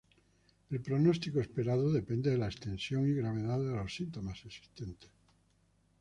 [0.71, 5.11] El pronóstico esperado depende de la extensión y gravedad de los síntomas existentes.